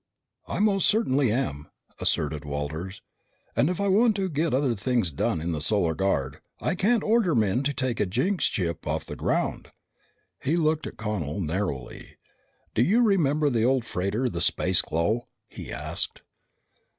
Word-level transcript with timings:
"I 0.47 0.57
most 0.57 0.87
certainly 0.87 1.31
am," 1.31 1.69
asserted 1.99 2.43
Walters, 2.43 3.03
"and 3.55 3.69
if 3.69 3.79
I 3.79 3.87
want 3.87 4.15
to 4.15 4.29
get 4.29 4.51
other 4.51 4.73
things 4.73 5.11
done 5.11 5.39
in 5.39 5.51
the 5.51 5.61
Solar 5.61 5.93
Guard, 5.93 6.41
I 6.59 6.73
can't 6.73 7.03
order 7.03 7.35
men 7.35 7.61
to 7.61 7.71
take 7.71 7.99
a 7.99 8.07
jinxed 8.07 8.51
ship 8.51 8.87
off 8.87 9.05
the 9.05 9.15
ground." 9.15 9.67
He 10.41 10.57
looked 10.57 10.87
at 10.87 10.97
Connel 10.97 11.39
narrowly. 11.39 12.17
"Do 12.73 12.81
you 12.81 13.01
remember 13.03 13.51
the 13.51 13.61
old 13.63 13.85
freighter, 13.85 14.27
the 14.27 14.41
Spaceglow?" 14.41 15.27
he 15.47 15.71
asked. 15.71 16.23